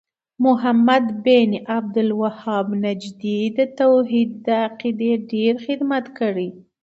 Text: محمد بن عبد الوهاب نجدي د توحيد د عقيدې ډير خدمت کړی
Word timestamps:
محمد 0.45 1.23
بن 1.23 1.51
عبد 1.73 1.97
الوهاب 2.05 2.67
نجدي 2.85 3.37
د 3.57 3.59
توحيد 3.79 4.29
د 4.45 4.47
عقيدې 4.65 5.13
ډير 5.31 5.53
خدمت 5.65 6.05
کړی 6.19 6.49